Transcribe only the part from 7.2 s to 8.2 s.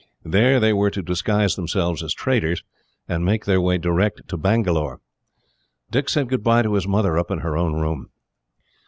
in her own room.